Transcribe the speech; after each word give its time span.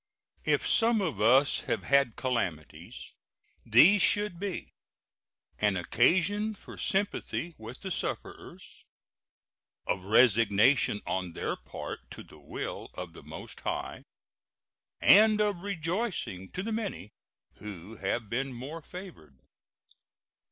If 0.45 0.67
some 0.67 0.99
of 0.99 1.21
us 1.21 1.61
have 1.67 1.83
had 1.83 2.15
calamities, 2.15 3.11
these 3.63 4.01
should 4.01 4.39
be 4.39 4.69
an 5.59 5.77
occasion 5.77 6.55
for 6.55 6.75
sympathy 6.75 7.53
with 7.59 7.81
the 7.81 7.91
sufferers, 7.91 8.83
of 9.85 10.03
resignation 10.05 11.01
on 11.05 11.33
their 11.33 11.55
part 11.55 11.99
to 12.17 12.23
the 12.23 12.39
will 12.39 12.89
of 12.95 13.13
the 13.13 13.21
Most 13.21 13.59
High, 13.59 14.03
and 15.01 15.39
of 15.39 15.59
rejoicing 15.61 16.49
to 16.53 16.63
the 16.63 16.71
many 16.71 17.11
who 17.57 17.97
have 17.97 18.27
been 18.27 18.53
more 18.53 18.81
favored. 18.81 19.37